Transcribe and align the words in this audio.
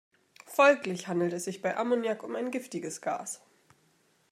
Folglich 0.47 1.07
handelt 1.07 1.31
es 1.31 1.43
sich 1.45 1.61
bei 1.61 1.77
Ammoniak 1.77 2.23
um 2.23 2.35
ein 2.35 2.49
giftiges 2.49 3.01
Gas. 3.01 3.39